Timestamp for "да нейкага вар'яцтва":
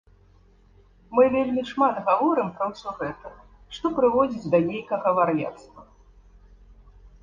4.57-5.81